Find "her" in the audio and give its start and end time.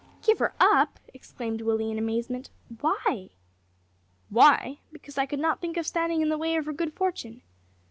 0.39-0.55, 6.65-6.73